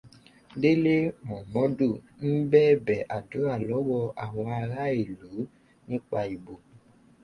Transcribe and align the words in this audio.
Délé 0.61 0.95
Mọ̀mọ́dù 1.27 1.89
ń 2.27 2.33
bẹ̀bẹ̀ 2.51 3.07
àdúrà 3.15 3.53
lọ́wọ́ 3.67 4.01
àwọn 4.23 4.47
ará 4.61 4.83
ìlú 5.01 5.31
nípa 5.87 6.19
ìbò 6.35 6.53